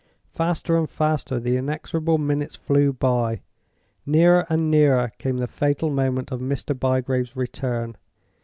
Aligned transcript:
Faster 0.33 0.75
and 0.79 0.89
faster 0.89 1.39
the 1.39 1.57
inexorable 1.57 2.17
minutes 2.17 2.55
flew 2.55 2.91
by; 2.91 3.43
nearer 4.03 4.47
and 4.49 4.71
nearer 4.71 5.11
came 5.19 5.37
the 5.37 5.45
fatal 5.45 5.91
moment 5.91 6.31
of 6.31 6.39
Mr. 6.39 6.73
Bygrave's 6.75 7.35
return. 7.35 7.95